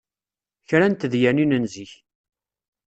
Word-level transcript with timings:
Kra 0.67 0.87
n 0.91 0.93
tedyanin 0.95 1.55
n 1.61 1.65
zik 1.73 1.91